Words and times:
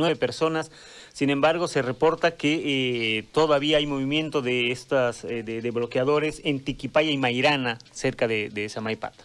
19 0.00 0.16
personas. 0.16 0.70
Sin 1.12 1.30
embargo, 1.30 1.68
se 1.68 1.82
reporta 1.82 2.36
que 2.36 3.18
eh, 3.18 3.22
todavía 3.32 3.78
hay 3.78 3.86
movimiento 3.86 4.42
de 4.42 4.70
estas 4.70 5.24
eh, 5.24 5.42
de, 5.42 5.70
bloqueadores 5.70 6.40
en 6.44 6.64
Tiquipaya 6.64 7.10
y 7.10 7.18
Mairana, 7.18 7.78
cerca 7.92 8.26
de, 8.26 8.48
de 8.50 8.68
Samaipata. 8.68 9.24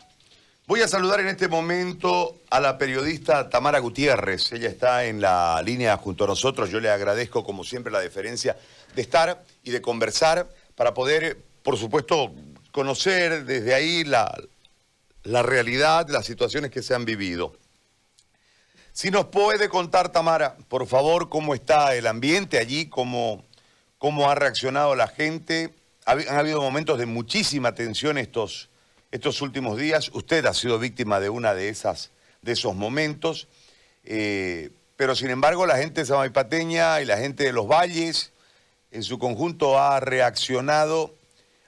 Voy 0.67 0.81
a 0.81 0.87
saludar 0.87 1.19
en 1.19 1.27
este 1.27 1.47
momento 1.47 2.41
a 2.49 2.59
la 2.59 2.77
periodista 2.77 3.49
Tamara 3.49 3.79
Gutiérrez. 3.79 4.51
Ella 4.51 4.67
está 4.67 5.05
en 5.05 5.21
la 5.21 5.61
línea 5.63 5.95
junto 5.97 6.23
a 6.23 6.27
nosotros. 6.27 6.71
Yo 6.71 6.79
le 6.79 6.89
agradezco, 6.89 7.43
como 7.43 7.63
siempre, 7.63 7.91
la 7.91 7.99
deferencia 7.99 8.57
de 8.95 9.01
estar 9.01 9.43
y 9.63 9.69
de 9.69 9.81
conversar 9.81 10.49
para 10.75 10.95
poder, 10.95 11.37
por 11.61 11.77
supuesto, 11.77 12.33
conocer 12.71 13.45
desde 13.45 13.75
ahí 13.75 14.03
la, 14.03 14.35
la 15.23 15.43
realidad, 15.43 16.07
las 16.09 16.25
situaciones 16.25 16.71
que 16.71 16.81
se 16.81 16.95
han 16.95 17.05
vivido. 17.05 17.53
Si 18.95 19.11
nos 19.11 19.25
puede 19.25 19.67
contar, 19.67 20.13
Tamara, 20.13 20.55
por 20.69 20.87
favor, 20.87 21.27
cómo 21.27 21.53
está 21.53 21.93
el 21.95 22.07
ambiente 22.07 22.59
allí, 22.59 22.85
cómo, 22.87 23.43
cómo 23.97 24.29
ha 24.29 24.35
reaccionado 24.35 24.95
la 24.95 25.09
gente. 25.09 25.73
Han 26.05 26.29
habido 26.29 26.61
momentos 26.61 26.97
de 26.97 27.05
muchísima 27.05 27.75
tensión 27.75 28.17
estos 28.17 28.69
estos 29.11 29.41
últimos 29.41 29.77
días. 29.77 30.11
Usted 30.13 30.45
ha 30.45 30.53
sido 30.53 30.79
víctima 30.79 31.19
de 31.19 31.29
una 31.29 31.53
de 31.53 31.67
esas, 31.67 32.11
de 32.41 32.53
esos 32.53 32.73
momentos. 32.73 33.49
Eh, 34.05 34.71
pero 34.95 35.13
sin 35.13 35.29
embargo, 35.29 35.65
la 35.65 35.75
gente 35.75 35.99
de 35.99 36.05
Samaipateña 36.05 37.01
y 37.01 37.05
la 37.05 37.17
gente 37.17 37.43
de 37.43 37.51
los 37.51 37.67
valles, 37.67 38.31
en 38.91 39.03
su 39.03 39.19
conjunto, 39.19 39.77
ha 39.77 39.99
reaccionado 39.99 41.13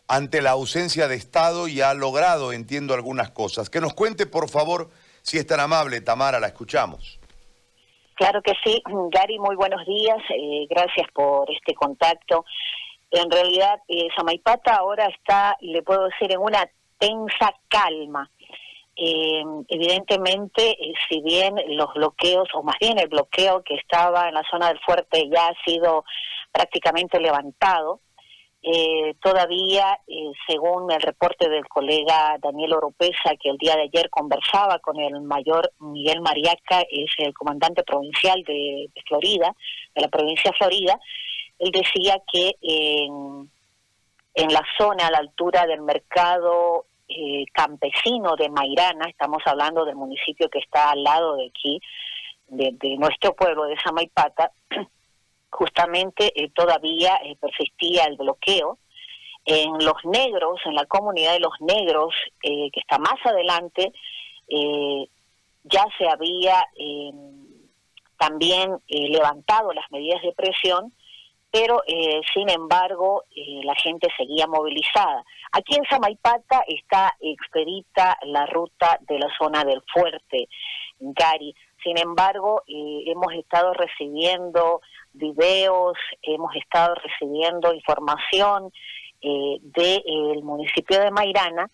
ante 0.07 0.41
la 0.41 0.51
ausencia 0.51 1.09
de 1.09 1.15
Estado 1.15 1.67
y 1.67 1.81
ha 1.81 1.93
logrado, 1.93 2.53
entiendo, 2.53 2.93
algunas 2.93 3.31
cosas. 3.31 3.69
Que 3.69 3.81
nos 3.81 3.93
cuente, 3.93 4.27
por 4.27 4.49
favor, 4.49 4.89
si 5.27 5.37
es 5.37 5.45
tan 5.45 5.59
amable, 5.59 5.99
Tamara, 5.99 6.39
la 6.39 6.47
escuchamos. 6.47 7.16
Claro 8.17 8.41
que 8.41 8.53
sí, 8.63 8.81
Gary, 9.11 9.37
muy 9.37 9.55
buenos 9.55 9.85
días, 9.85 10.17
eh, 10.29 10.65
gracias 10.67 11.05
por 11.13 11.51
este 11.51 11.75
contacto. 11.75 12.45
En 13.11 13.29
realidad, 13.29 13.79
eh, 13.87 14.07
Samaipata 14.15 14.73
ahora 14.73 15.05
está, 15.05 15.55
le 15.61 15.83
puedo 15.83 16.05
decir, 16.05 16.31
en 16.31 16.39
una 16.39 16.67
tensa 16.97 17.53
calma. 17.67 18.27
Eh, 18.95 19.43
evidentemente, 19.67 20.71
eh, 20.71 20.93
si 21.07 21.21
bien 21.21 21.57
los 21.67 21.93
bloqueos, 21.93 22.49
o 22.55 22.63
más 22.63 22.77
bien 22.81 22.97
el 22.97 23.07
bloqueo 23.07 23.61
que 23.61 23.75
estaba 23.75 24.27
en 24.27 24.33
la 24.33 24.43
zona 24.49 24.69
del 24.69 24.79
fuerte 24.79 25.29
ya 25.29 25.49
ha 25.49 25.63
sido 25.63 26.03
prácticamente 26.51 27.19
levantado, 27.19 28.01
eh, 28.69 29.13
todavía, 29.21 29.99
según 30.47 30.91
el 30.91 31.01
reporte 31.01 31.47
del 31.49 31.67
colega 31.67 32.37
Daniel 32.41 32.73
Oropesa, 32.73 33.35
que 33.41 33.49
el 33.49 33.57
día 33.57 33.75
de 33.75 33.83
ayer 33.83 34.09
conversaba 34.09 34.79
con 34.79 34.99
el 34.99 35.21
mayor 35.21 35.71
Miguel 35.79 36.21
Mariaca, 36.21 36.81
es 36.81 37.11
el 37.19 37.33
comandante 37.33 37.83
provincial 37.83 38.43
de, 38.43 38.89
de 38.93 39.01
Florida, 39.07 39.55
de 39.95 40.01
la 40.01 40.07
provincia 40.09 40.51
de 40.51 40.57
Florida, 40.57 40.99
él 41.59 41.71
decía 41.71 42.21
que 42.31 42.55
en 42.61 44.53
la 44.53 44.63
zona 44.77 45.07
a 45.07 45.11
la 45.11 45.17
altura 45.17 45.65
del 45.65 45.81
mercado 45.81 46.85
eh, 47.09 47.45
campesino 47.53 48.35
de 48.35 48.49
Mairana, 48.49 49.05
estamos 49.09 49.41
hablando 49.45 49.85
del 49.85 49.95
municipio 49.95 50.49
que 50.49 50.59
está 50.59 50.91
al 50.91 51.03
lado 51.03 51.37
de 51.37 51.47
aquí, 51.47 51.79
de, 52.47 52.97
nuestro 52.97 53.33
pueblo 53.33 53.63
de 53.63 53.77
Samaipata, 53.79 54.51
justamente 55.49 56.31
eh, 56.35 56.49
todavía 56.53 57.19
eh, 57.23 57.35
persistía 57.39 58.05
el 58.05 58.17
bloqueo. 58.17 58.77
En 59.45 59.73
los 59.83 60.03
negros, 60.03 60.59
en 60.65 60.75
la 60.75 60.85
comunidad 60.87 61.31
de 61.31 61.39
los 61.39 61.53
negros, 61.61 62.13
que 62.41 62.69
está 62.73 62.97
más 62.97 63.15
adelante, 63.23 63.93
ya 65.63 65.85
se 65.97 66.05
había 66.05 66.65
también 68.17 68.77
levantado 68.89 69.71
las 69.71 69.89
medidas 69.89 70.21
de 70.21 70.33
presión 70.33 70.91
pero 71.51 71.81
eh, 71.87 72.21
sin 72.33 72.49
embargo 72.49 73.23
eh, 73.35 73.61
la 73.63 73.75
gente 73.75 74.07
seguía 74.17 74.47
movilizada. 74.47 75.23
Aquí 75.51 75.75
en 75.75 75.85
Samaipata 75.89 76.63
está 76.67 77.15
expedita 77.19 78.17
la 78.23 78.45
ruta 78.47 78.99
de 79.07 79.19
la 79.19 79.29
zona 79.37 79.63
del 79.63 79.81
fuerte, 79.93 80.49
Gary. 80.99 81.55
Sin 81.83 81.97
embargo, 81.97 82.63
eh, 82.67 83.03
hemos 83.07 83.33
estado 83.33 83.73
recibiendo 83.73 84.81
videos, 85.17 85.97
hemos 86.21 86.55
estado 86.55 86.95
recibiendo 86.95 87.73
información 87.73 88.71
del 89.21 90.43
municipio 90.43 90.99
de 91.01 91.11
Mairana, 91.11 91.69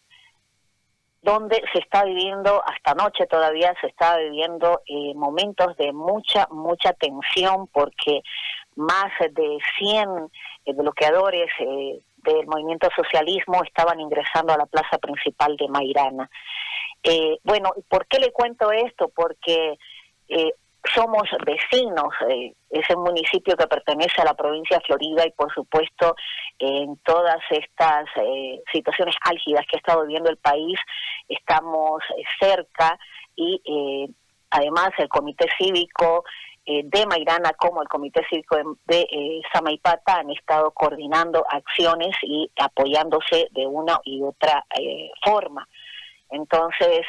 donde 1.21 1.61
se 1.73 1.79
está 1.79 2.05
viviendo, 2.05 2.63
hasta 2.65 2.91
anoche 2.91 3.27
todavía 3.27 3.73
se 3.81 3.87
está 3.87 4.17
viviendo 4.17 4.81
momentos 5.15 5.75
de 5.77 5.91
mucha, 5.91 6.47
mucha 6.51 6.93
tensión 6.93 7.67
porque 7.67 8.21
más 8.75 9.11
de 9.19 9.57
100 9.77 10.09
eh, 10.65 10.73
bloqueadores 10.73 11.49
eh, 11.59 11.99
del 12.17 12.47
movimiento 12.47 12.87
socialismo 12.95 13.63
estaban 13.63 13.99
ingresando 13.99 14.53
a 14.53 14.57
la 14.57 14.65
plaza 14.65 14.97
principal 14.97 15.57
de 15.57 15.67
Mairana. 15.67 16.29
Eh, 17.03 17.37
bueno, 17.43 17.71
¿por 17.89 18.07
qué 18.07 18.19
le 18.19 18.31
cuento 18.31 18.71
esto? 18.71 19.11
Porque 19.13 19.77
somos 20.93 21.23
vecinos, 21.45 22.13
es 22.69 22.89
un 22.95 23.03
municipio 23.03 23.55
que 23.55 23.67
pertenece 23.67 24.21
a 24.21 24.25
la 24.25 24.33
provincia 24.33 24.77
de 24.77 24.85
Florida 24.85 25.25
y 25.25 25.31
por 25.31 25.53
supuesto 25.53 26.15
en 26.59 26.97
todas 26.97 27.39
estas 27.49 28.05
situaciones 28.71 29.15
álgidas 29.21 29.65
que 29.67 29.77
ha 29.77 29.79
estado 29.79 30.01
viviendo 30.03 30.29
el 30.29 30.37
país 30.37 30.77
estamos 31.29 32.03
cerca 32.39 32.99
y 33.35 34.13
además 34.49 34.89
el 34.97 35.07
comité 35.07 35.47
cívico 35.57 36.25
eh, 36.65 36.81
de 36.85 37.05
Mairana 37.05 37.51
como 37.57 37.81
el 37.81 37.89
Comité 37.89 38.25
Cívico 38.29 38.55
de, 38.85 39.01
eh, 39.01 39.41
Samaipata 39.51 40.19
han 40.19 40.29
estado 40.29 40.71
coordinando 40.71 41.45
acciones 41.49 42.15
y 42.21 42.49
apoyándose 42.57 43.49
de 43.51 43.67
una 43.67 43.99
y 44.05 44.23
otra 44.23 44.65
eh, 44.79 45.11
forma. 45.25 45.67
Entonces, 46.29 47.05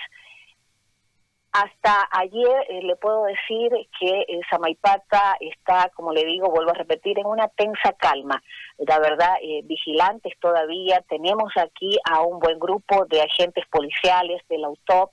hasta 1.55 2.09
ayer 2.11 2.67
le 2.83 2.97
puedo 2.97 3.27
decir 3.27 3.71
que 4.01 4.25
Samaipata 4.51 5.37
está, 5.39 5.89
como 5.95 6.13
le 6.13 6.25
digo, 6.25 6.51
vuelvo 6.51 6.73
a 6.73 6.75
repetir, 6.75 7.17
en 7.17 7.27
una 7.27 7.47
tensa 7.47 7.93
calma. 7.93 8.43
La 8.79 8.99
verdad, 8.99 9.35
vigilantes 9.63 10.33
todavía. 10.41 11.01
Tenemos 11.09 11.53
aquí 11.57 11.97
a 12.11 12.23
un 12.23 12.41
buen 12.41 12.59
grupo 12.59 13.07
de 13.07 13.23
agentes 13.23 13.65
policiales 13.71 14.43
de 14.49 14.59
la 14.59 14.69
UTOP 14.69 15.13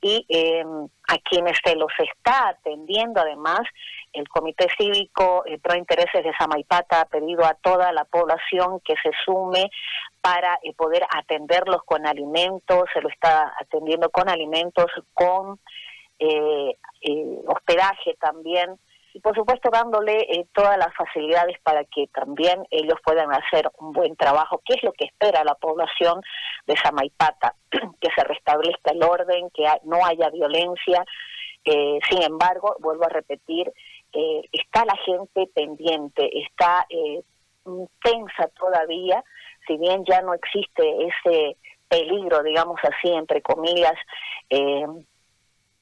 y 0.00 0.24
eh, 0.28 0.64
a 1.08 1.18
quienes 1.18 1.58
se 1.64 1.74
los 1.74 1.90
está 1.98 2.50
atendiendo 2.50 3.20
además 3.20 3.60
el 4.12 4.28
Comité 4.28 4.68
Cívico 4.76 5.44
eh, 5.46 5.58
Pro 5.58 5.76
Intereses 5.76 6.24
de 6.24 6.32
Samaipata 6.38 7.02
ha 7.02 7.04
pedido 7.06 7.44
a 7.44 7.54
toda 7.54 7.92
la 7.92 8.04
población 8.04 8.80
que 8.80 8.94
se 9.02 9.10
sume 9.24 9.70
para 10.20 10.58
eh, 10.62 10.72
poder 10.74 11.04
atenderlos 11.10 11.82
con 11.84 12.06
alimentos, 12.06 12.84
se 12.92 13.00
lo 13.00 13.08
está 13.08 13.52
atendiendo 13.60 14.10
con 14.10 14.28
alimentos, 14.28 14.86
con 15.14 15.58
eh, 16.18 16.74
hospedaje 17.46 18.16
también 18.20 18.78
y 19.14 19.20
por 19.20 19.34
supuesto 19.34 19.70
dándole 19.72 20.20
eh, 20.20 20.46
todas 20.52 20.76
las 20.76 20.94
facilidades 20.94 21.58
para 21.62 21.84
que 21.84 22.06
también 22.08 22.66
ellos 22.70 22.98
puedan 23.04 23.32
hacer 23.32 23.70
un 23.78 23.92
buen 23.92 24.16
trabajo, 24.16 24.60
que 24.64 24.74
es 24.74 24.82
lo 24.82 24.92
que 24.92 25.06
espera 25.06 25.44
la 25.44 25.54
población 25.54 26.20
de 26.66 26.76
Samaipata, 26.76 27.54
que 27.70 28.08
se 28.14 28.24
restablezca 28.24 28.92
el 28.92 29.02
orden, 29.02 29.50
que 29.50 29.64
no 29.84 30.04
haya 30.04 30.30
violencia. 30.30 31.04
Eh, 31.64 31.98
sin 32.08 32.22
embargo, 32.22 32.76
vuelvo 32.80 33.04
a 33.04 33.08
repetir, 33.08 33.72
eh, 34.12 34.42
está 34.52 34.84
la 34.84 34.96
gente 35.04 35.48
pendiente, 35.54 36.30
está 36.38 36.86
tensa 38.02 38.48
todavía, 38.58 39.22
si 39.66 39.76
bien 39.76 40.02
ya 40.06 40.22
no 40.22 40.32
existe 40.32 40.82
ese 41.04 41.56
peligro, 41.86 42.42
digamos 42.42 42.80
así, 42.82 43.12
entre 43.12 43.42
comillas, 43.42 43.94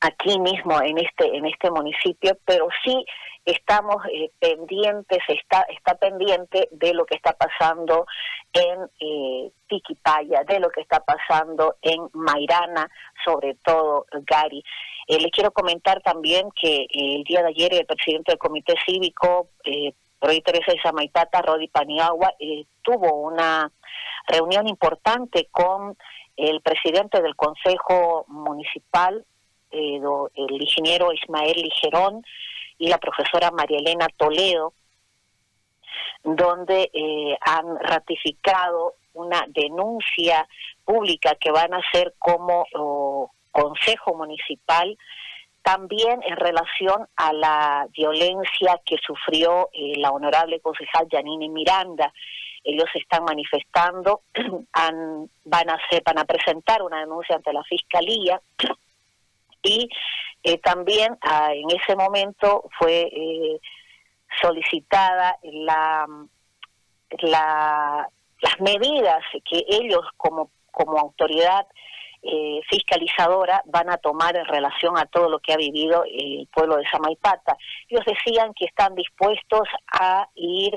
aquí 0.06 0.38
mismo 0.38 0.80
en 0.80 0.98
este 0.98 1.36
en 1.36 1.46
este 1.46 1.70
municipio, 1.70 2.38
pero 2.44 2.68
sí 2.84 3.04
estamos 3.44 3.96
eh, 4.12 4.30
pendientes, 4.38 5.18
está 5.28 5.62
está 5.68 5.94
pendiente 5.96 6.68
de 6.72 6.94
lo 6.94 7.04
que 7.04 7.16
está 7.16 7.32
pasando 7.32 8.06
en 8.52 8.90
eh, 9.00 9.50
Tiquipaya, 9.68 10.44
de 10.44 10.60
lo 10.60 10.70
que 10.70 10.80
está 10.80 11.00
pasando 11.00 11.76
en 11.82 12.08
Mairana, 12.12 12.88
sobre 13.24 13.54
todo 13.64 14.06
Gary. 14.26 14.62
Eh, 15.08 15.20
le 15.20 15.30
quiero 15.30 15.52
comentar 15.52 16.02
también 16.02 16.48
que 16.60 16.82
eh, 16.82 16.88
el 16.90 17.24
día 17.24 17.42
de 17.42 17.48
ayer 17.48 17.74
el 17.74 17.86
presidente 17.86 18.32
del 18.32 18.38
Comité 18.38 18.74
Cívico, 18.84 19.50
eh, 19.64 19.92
Roy 20.20 20.40
Teresa 20.40 20.72
de 20.72 20.80
Samaitata, 20.82 21.42
Rodi 21.42 21.68
Paniagua, 21.68 22.32
tuvo 22.82 23.14
una 23.20 23.70
reunión 24.26 24.66
importante 24.66 25.48
con 25.50 25.96
el 26.36 26.60
presidente 26.62 27.20
del 27.22 27.36
Consejo 27.36 28.24
Municipal, 28.28 29.24
eh, 29.76 30.00
el 30.34 30.62
ingeniero 30.62 31.12
Ismael 31.12 31.56
Ligerón 31.56 32.24
y 32.78 32.88
la 32.88 32.98
profesora 32.98 33.50
María 33.50 33.78
Elena 33.78 34.08
Toledo, 34.16 34.72
donde 36.22 36.90
eh, 36.92 37.36
han 37.40 37.78
ratificado 37.80 38.94
una 39.14 39.44
denuncia 39.48 40.46
pública 40.84 41.34
que 41.40 41.50
van 41.50 41.72
a 41.72 41.78
hacer 41.78 42.14
como 42.18 42.66
Consejo 43.50 44.14
Municipal 44.14 44.96
también 45.66 46.20
en 46.22 46.36
relación 46.36 47.08
a 47.16 47.32
la 47.32 47.88
violencia 47.90 48.80
que 48.84 48.96
sufrió 49.04 49.68
eh, 49.72 49.94
la 49.96 50.12
honorable 50.12 50.60
concejal 50.60 51.08
Janine 51.10 51.48
Miranda. 51.48 52.12
Ellos 52.62 52.88
están 52.94 53.24
manifestando, 53.24 54.20
van, 55.44 55.70
a 55.70 55.74
hacer, 55.74 56.04
van 56.04 56.20
a 56.20 56.24
presentar 56.24 56.82
una 56.82 57.00
denuncia 57.00 57.34
ante 57.34 57.52
la 57.52 57.64
Fiscalía 57.64 58.40
y 59.66 59.88
eh, 60.42 60.58
también 60.58 61.18
ah, 61.22 61.50
en 61.52 61.68
ese 61.70 61.96
momento 61.96 62.64
fue 62.78 63.10
solicitada 64.40 65.38
la, 65.42 66.06
la, 67.20 68.08
las 68.40 68.60
medidas 68.60 69.22
que 69.48 69.64
ellos 69.68 70.04
como, 70.16 70.50
como 70.70 70.98
autoridad 70.98 71.66
eh, 72.22 72.60
fiscalizadora 72.68 73.62
van 73.66 73.88
a 73.88 73.98
tomar 73.98 74.36
en 74.36 74.46
relación 74.46 74.98
a 74.98 75.06
todo 75.06 75.28
lo 75.28 75.38
que 75.38 75.52
ha 75.52 75.56
vivido 75.56 76.04
el 76.10 76.48
pueblo 76.52 76.76
de 76.76 76.88
Samaipata. 76.88 77.56
Ellos 77.88 78.04
decían 78.04 78.52
que 78.54 78.64
están 78.64 78.94
dispuestos 78.94 79.68
a 79.92 80.28
ir 80.34 80.76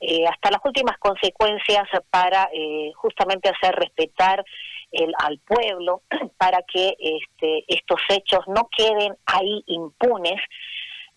eh, 0.00 0.26
hasta 0.26 0.50
las 0.50 0.60
últimas 0.64 0.98
consecuencias 0.98 1.88
para 2.10 2.50
eh, 2.52 2.92
justamente 2.94 3.48
hacer 3.48 3.74
respetar 3.74 4.44
el, 4.92 5.12
al 5.18 5.38
pueblo, 5.40 6.02
para 6.38 6.62
que 6.62 6.96
este, 6.98 7.64
estos 7.68 8.00
hechos 8.08 8.40
no 8.46 8.68
queden 8.76 9.16
ahí 9.26 9.62
impunes. 9.66 10.40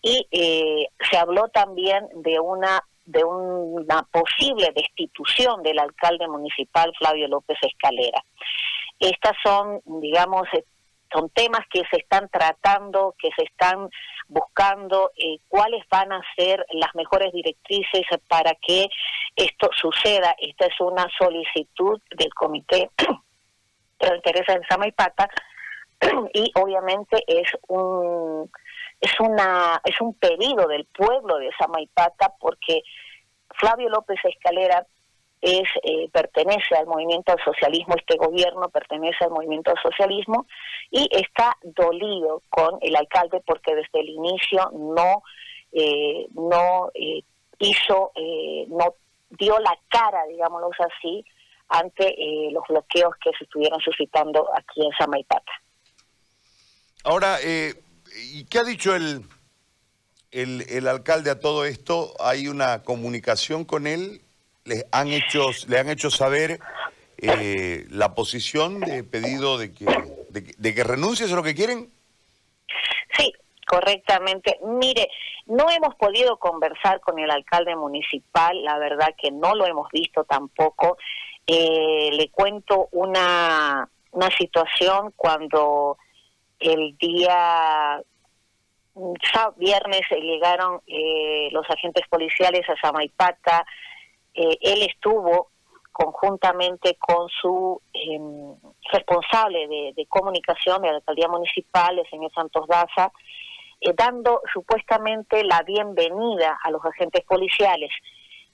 Y 0.02 0.28
se 1.10 1.16
habló 1.16 1.48
también 1.48 2.06
de 2.14 2.38
una 2.38 2.84
de 3.06 3.24
una 3.24 4.02
posible 4.10 4.72
destitución 4.74 5.62
del 5.62 5.78
alcalde 5.78 6.28
municipal 6.28 6.92
Flavio 6.98 7.28
López 7.28 7.56
Escalera. 7.62 8.22
Estas 8.98 9.36
son, 9.42 9.80
digamos, 10.00 10.42
eh, 10.52 10.64
son 11.12 11.30
temas 11.30 11.60
que 11.70 11.82
se 11.90 11.98
están 11.98 12.28
tratando, 12.28 13.14
que 13.18 13.30
se 13.36 13.44
están 13.44 13.88
buscando 14.26 15.12
eh, 15.16 15.38
cuáles 15.48 15.84
van 15.88 16.12
a 16.12 16.20
ser 16.36 16.66
las 16.72 16.92
mejores 16.94 17.32
directrices 17.32 18.04
para 18.28 18.54
que 18.54 18.88
esto 19.36 19.70
suceda. 19.80 20.34
Esta 20.38 20.66
es 20.66 20.80
una 20.80 21.06
solicitud 21.16 22.00
del 22.10 22.34
comité 22.34 22.90
de 24.00 24.16
interés 24.16 24.46
de 24.46 24.60
Samaipata 24.68 25.28
y 26.34 26.52
obviamente 26.54 27.22
es 27.26 27.48
un 27.68 28.50
es 29.00 29.20
una 29.20 29.80
es 29.84 30.00
un 30.00 30.14
pedido 30.14 30.66
del 30.68 30.86
pueblo 30.86 31.38
de 31.38 31.50
Samaipata 31.58 32.32
porque 32.40 32.82
Flavio 33.58 33.88
López 33.88 34.18
Escalera 34.24 34.86
es 35.40 35.68
eh, 35.82 36.08
pertenece 36.12 36.74
al 36.76 36.86
movimiento 36.86 37.32
al 37.32 37.44
socialismo, 37.44 37.94
este 37.96 38.16
gobierno 38.16 38.68
pertenece 38.68 39.24
al 39.24 39.30
movimiento 39.30 39.70
al 39.70 39.82
socialismo 39.82 40.46
y 40.90 41.08
está 41.12 41.56
dolido 41.62 42.42
con 42.48 42.78
el 42.80 42.96
alcalde 42.96 43.42
porque 43.46 43.74
desde 43.74 44.00
el 44.00 44.08
inicio 44.08 44.70
no 44.72 45.22
eh, 45.72 46.26
no 46.34 46.90
eh, 46.94 47.22
hizo 47.58 48.12
no 48.68 48.94
dio 49.30 49.58
la 49.58 49.76
cara, 49.88 50.24
digámoslo 50.26 50.70
así, 50.78 51.24
ante 51.68 52.14
los 52.52 52.62
bloqueos 52.68 53.14
que 53.22 53.30
se 53.36 53.44
estuvieron 53.44 53.80
suscitando 53.80 54.48
aquí 54.56 54.84
en 54.84 54.92
Samaipata. 54.98 55.52
Ahora, 57.04 57.38
¿y 57.42 58.44
qué 58.46 58.58
ha 58.58 58.64
dicho 58.64 58.94
el, 58.94 59.22
el, 60.30 60.64
el 60.68 60.88
alcalde 60.88 61.30
a 61.30 61.40
todo 61.40 61.64
esto? 61.64 62.14
¿Hay 62.20 62.48
una 62.48 62.82
comunicación 62.82 63.64
con 63.64 63.86
él? 63.86 64.22
les 64.66 64.84
han 64.92 65.08
hecho, 65.08 65.50
le 65.68 65.78
han 65.78 65.88
hecho 65.88 66.10
saber 66.10 66.58
eh, 67.18 67.86
la 67.90 68.14
posición 68.14 68.80
de 68.80 69.04
pedido 69.04 69.58
de 69.58 69.72
que, 69.72 69.86
de, 70.28 70.74
que 70.74 70.84
renuncies 70.84 71.32
a 71.32 71.36
lo 71.36 71.42
que 71.42 71.54
quieren? 71.54 71.90
Sí, 73.16 73.32
correctamente. 73.66 74.58
Mire, 74.62 75.08
no 75.46 75.70
hemos 75.70 75.94
podido 75.94 76.36
conversar 76.38 77.00
con 77.00 77.18
el 77.18 77.30
alcalde 77.30 77.74
municipal, 77.76 78.62
la 78.62 78.78
verdad 78.78 79.14
que 79.16 79.30
no 79.30 79.54
lo 79.54 79.66
hemos 79.66 79.88
visto 79.90 80.24
tampoco. 80.24 80.98
Eh, 81.46 82.10
le 82.12 82.28
cuento 82.30 82.88
una, 82.92 83.88
una 84.10 84.30
situación 84.30 85.12
cuando 85.16 85.96
el 86.58 86.96
día 86.98 88.02
viernes 89.56 90.02
llegaron 90.10 90.80
eh, 90.86 91.48
los 91.52 91.68
agentes 91.68 92.06
policiales 92.08 92.62
a 92.68 92.76
Samaipata, 92.80 93.66
eh, 94.34 94.56
él 94.60 94.82
estuvo 94.82 95.50
conjuntamente 95.96 96.96
con 96.96 97.26
su 97.28 97.80
em, 97.94 98.54
responsable 98.92 99.66
de, 99.96 100.06
comunicación 100.08 100.82
de 100.82 100.88
la 100.88 100.96
alcaldía 100.96 101.26
municipal, 101.28 101.98
el 101.98 102.08
señor 102.10 102.30
Santos 102.34 102.66
Daza, 102.68 103.10
eh, 103.80 103.94
dando 103.96 104.42
supuestamente 104.52 105.42
la 105.42 105.62
bienvenida 105.62 106.58
a 106.62 106.70
los 106.70 106.84
agentes 106.84 107.24
policiales. 107.24 107.90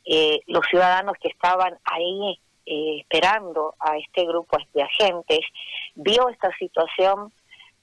Eh, 0.05 0.41
los 0.47 0.65
ciudadanos 0.71 1.15
que 1.21 1.29
estaban 1.29 1.79
ahí 1.85 2.41
esperando 2.65 3.75
a 3.79 3.97
este 3.99 4.25
grupo 4.25 4.57
de 4.75 4.83
agentes, 4.83 5.41
vio 5.95 6.29
esta 6.29 6.51
situación, 6.59 7.33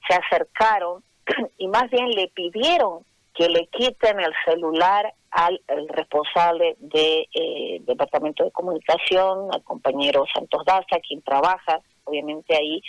se 0.08 0.16
acercaron 0.16 1.04
y 1.58 1.68
más 1.68 1.90
bien 1.90 2.10
le 2.12 2.28
pidieron 2.30 3.04
que 3.34 3.48
le 3.48 3.68
quiten 3.68 4.20
el 4.20 4.34
celular 4.46 5.14
al 5.32 5.62
responsable 5.90 6.76
del 6.80 6.90
de, 6.92 7.28
eh, 7.34 7.82
Departamento 7.82 8.44
de 8.44 8.52
Comunicación, 8.52 9.50
al 9.54 9.64
compañero 9.64 10.26
Santos 10.34 10.66
Daza, 10.66 11.00
quien 11.08 11.22
trabaja 11.22 11.80
obviamente 12.04 12.56
ahí 12.56 12.82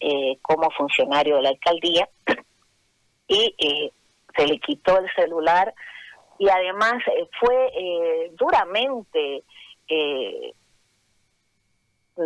eh, 0.00 0.36
como 0.42 0.70
funcionario 0.72 1.36
de 1.36 1.42
la 1.42 1.48
alcaldía, 1.50 2.08
y 3.28 3.54
eh, 3.58 3.92
se 4.36 4.46
le 4.46 4.58
quitó 4.58 4.98
el 4.98 5.10
celular. 5.14 5.72
Y 6.40 6.48
además 6.48 7.02
fue 7.40 8.30
duramente 8.38 9.42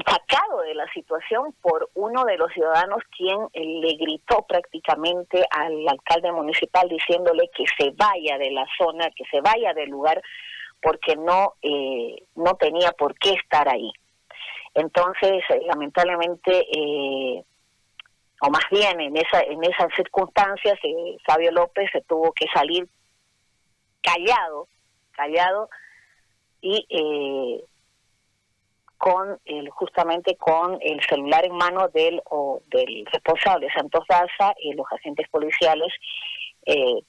sacado 0.06 0.62
de 0.62 0.74
la 0.74 0.90
situación 0.92 1.54
por 1.60 1.90
uno 1.94 2.24
de 2.24 2.38
los 2.38 2.50
ciudadanos 2.52 3.02
quien 3.16 3.38
eh, 3.52 3.60
le 3.62 3.94
gritó 3.96 4.44
prácticamente 4.48 5.44
al 5.50 5.86
alcalde 5.86 6.32
municipal 6.32 6.88
diciéndole 6.88 7.50
que 7.54 7.64
se 7.78 7.90
vaya 7.90 8.38
de 8.38 8.50
la 8.52 8.66
zona, 8.78 9.10
que 9.14 9.24
se 9.30 9.40
vaya 9.40 9.74
del 9.74 9.90
lugar 9.90 10.22
porque 10.80 11.14
no 11.16 11.54
eh, 11.62 12.24
no 12.34 12.54
tenía 12.54 12.92
por 12.92 13.14
qué 13.18 13.34
estar 13.34 13.68
ahí. 13.68 13.92
Entonces, 14.74 15.44
eh, 15.50 15.60
lamentablemente, 15.66 16.66
o 18.40 18.50
más 18.50 18.64
bien 18.70 19.00
en 19.00 19.16
esa 19.16 19.40
en 19.42 19.62
esas 19.62 19.88
circunstancias, 19.94 20.78
Fabio 21.26 21.52
López 21.52 21.90
se 21.92 22.00
tuvo 22.00 22.32
que 22.32 22.46
salir 22.54 22.88
callado, 24.00 24.68
callado 25.12 25.68
y 26.62 26.86
con 29.02 29.36
el, 29.46 29.68
justamente 29.70 30.36
con 30.36 30.78
el 30.80 31.02
celular 31.02 31.44
en 31.44 31.56
mano 31.56 31.88
del 31.88 32.22
o 32.30 32.62
del 32.68 33.04
responsable. 33.12 33.66
Santos 33.74 34.04
Daza 34.08 34.54
y 34.60 34.74
los 34.74 34.86
agentes 34.92 35.28
policiales 35.28 35.92
eh, 36.66 37.02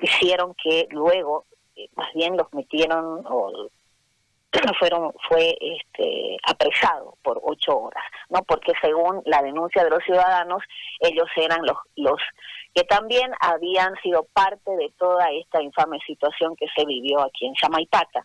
hicieron 0.00 0.54
que 0.62 0.86
luego 0.90 1.46
eh, 1.74 1.88
más 1.96 2.06
bien 2.14 2.36
los 2.36 2.46
metieron 2.54 3.26
o 3.26 3.68
fueron 4.78 5.12
fue 5.28 5.56
este 5.60 6.36
apresado 6.46 7.16
por 7.24 7.40
ocho 7.42 7.80
horas 7.80 8.04
no 8.30 8.44
porque 8.44 8.72
según 8.80 9.20
la 9.24 9.42
denuncia 9.42 9.82
de 9.82 9.90
los 9.90 10.04
ciudadanos 10.04 10.62
ellos 11.00 11.26
eran 11.34 11.66
los 11.66 11.78
los 11.96 12.20
que 12.74 12.84
también 12.84 13.32
habían 13.40 13.96
sido 14.04 14.24
parte 14.32 14.70
de 14.76 14.92
toda 14.96 15.32
esta 15.32 15.60
infame 15.60 15.98
situación 16.06 16.54
que 16.54 16.66
se 16.76 16.86
vivió 16.86 17.20
aquí 17.22 17.46
en 17.46 17.54
Chamaipata 17.54 18.22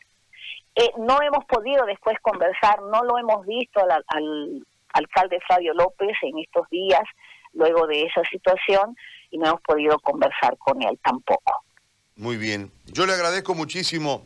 eh, 0.79 0.93
no 0.97 1.21
hemos 1.21 1.43
podido 1.43 1.85
después 1.85 2.17
conversar, 2.21 2.81
no 2.83 3.03
lo 3.03 3.17
hemos 3.17 3.45
visto 3.45 3.81
al, 3.81 4.63
alcalde 4.93 5.39
Fabio 5.45 5.73
López 5.73 6.15
en 6.21 6.39
estos 6.39 6.69
días, 6.69 7.01
luego 7.51 7.85
de 7.85 8.03
esa 8.03 8.21
situación, 8.31 8.95
y 9.29 9.37
no 9.37 9.47
hemos 9.47 9.61
podido 9.61 9.99
conversar 9.99 10.57
con 10.57 10.81
él 10.81 10.97
tampoco. 11.03 11.53
Muy 12.15 12.37
bien. 12.37 12.71
Yo 12.85 13.05
le 13.05 13.11
agradezco 13.11 13.53
muchísimo 13.55 14.25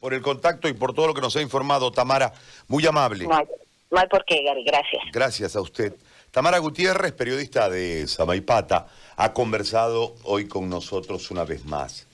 por 0.00 0.14
el 0.14 0.22
contacto 0.22 0.68
y 0.68 0.72
por 0.72 0.94
todo 0.94 1.08
lo 1.08 1.14
que 1.14 1.20
nos 1.20 1.36
ha 1.36 1.42
informado, 1.42 1.92
Tamara. 1.92 2.32
Muy 2.68 2.86
amable. 2.86 3.26
No 3.26 3.36
hay, 3.36 4.06
por 4.08 4.24
qué, 4.24 4.42
Gary. 4.42 4.64
Gracias. 4.64 5.02
Gracias 5.12 5.54
a 5.54 5.60
usted. 5.60 5.94
Tamara 6.30 6.56
Gutiérrez, 6.58 7.12
periodista 7.12 7.68
de 7.68 8.08
Samaipata, 8.08 8.86
ha 9.16 9.34
conversado 9.34 10.14
hoy 10.24 10.48
con 10.48 10.70
nosotros 10.70 11.30
una 11.30 11.44
vez 11.44 11.66
más. 11.66 12.08